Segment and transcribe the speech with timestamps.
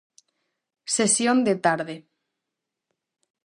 [0.95, 1.95] Sesión de tarde: